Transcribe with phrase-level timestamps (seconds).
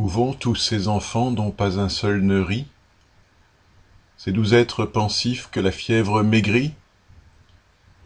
[0.00, 2.66] Où vont tous ces enfants dont pas un seul ne rit?
[4.16, 6.72] Ces doux êtres pensifs que la fièvre maigrit?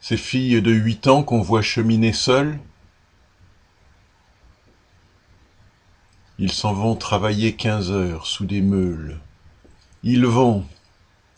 [0.00, 2.58] Ces filles de huit ans qu'on voit cheminer seules?
[6.40, 9.20] Ils s'en vont travailler quinze heures sous des meules.
[10.02, 10.66] Ils vont,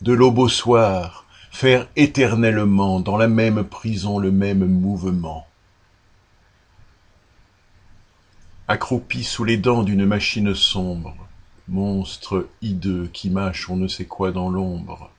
[0.01, 5.45] de l'aube au soir, faire éternellement dans la même prison le même mouvement.
[8.71, 11.17] Accroupis sous les dents d'une machine sombre,
[11.67, 15.09] monstre hideux qui mâche on ne sait quoi dans l'ombre,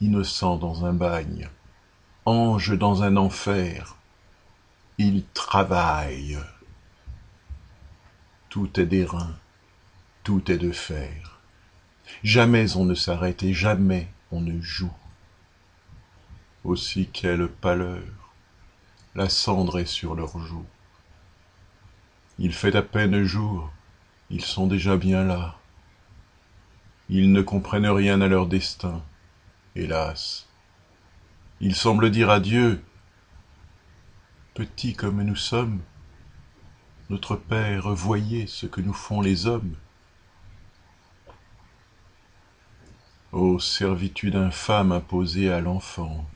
[0.00, 1.50] innocent dans un bagne,
[2.24, 3.96] ange dans un enfer,
[4.96, 6.38] ils travaillent.
[8.48, 9.36] Tout est d'airain,
[10.24, 11.38] tout est de fer.
[12.24, 14.96] Jamais on ne s'arrête et jamais on ne joue.
[16.64, 18.34] Aussi quelle pâleur,
[19.14, 20.64] la cendre est sur leurs joues.
[22.42, 23.70] Il fait à peine jour,
[24.30, 25.58] ils sont déjà bien là.
[27.10, 29.02] Ils ne comprennent rien à leur destin,
[29.76, 30.48] hélas.
[31.60, 32.82] Ils semblent dire à Dieu,
[34.54, 35.80] Petits comme nous sommes,
[37.10, 39.76] notre Père, voyez ce que nous font les hommes.
[43.32, 46.26] Ô servitude infâme imposée à l'enfant,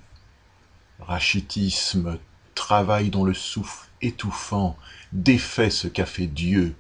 [1.01, 2.19] rachitisme,
[2.55, 4.77] travail dont le souffle étouffant
[5.13, 6.75] défait ce qu'a fait Dieu,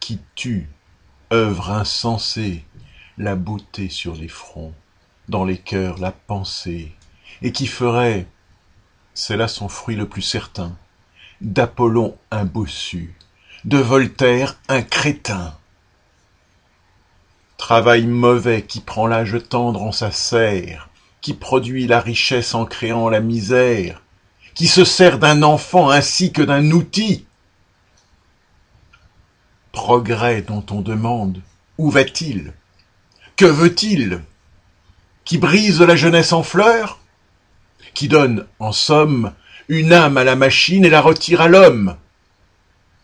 [0.00, 0.68] qui tue,
[1.32, 2.64] œuvre insensée,
[3.18, 4.74] la beauté sur les fronts,
[5.28, 6.92] dans les cœurs la pensée,
[7.42, 8.26] et qui ferait,
[9.14, 10.76] c'est là son fruit le plus certain,
[11.40, 13.14] d'Apollon un bossu,
[13.64, 15.54] de Voltaire un crétin.
[17.56, 20.88] Travail mauvais qui prend l'âge tendre en sa serre,
[21.20, 24.02] qui produit la richesse en créant la misère,
[24.54, 27.26] qui se sert d'un enfant ainsi que d'un outil.
[29.72, 31.40] Progrès dont on demande
[31.78, 32.52] où va-t-il?
[33.36, 34.20] Que veut-il?
[35.24, 36.98] Qui brise la jeunesse en fleurs?
[37.94, 39.32] Qui donne, en somme,
[39.68, 41.96] une âme à la machine et la retire à l'homme?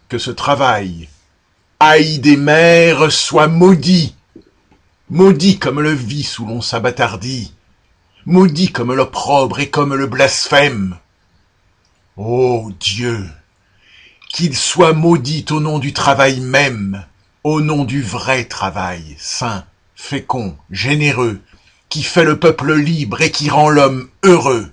[0.09, 1.09] Que ce travail,
[1.81, 4.15] haï des mères, soit maudit,
[5.09, 7.55] maudit comme le vice où l'on s'abattardit,
[8.25, 10.99] maudit comme l'opprobre et comme le blasphème.
[12.19, 13.29] Ô Dieu,
[14.31, 17.05] qu'il soit maudit au nom du travail même,
[17.45, 21.43] au nom du vrai travail, saint, fécond, généreux,
[21.91, 24.73] qui fait le peuple libre et qui rend l'homme heureux.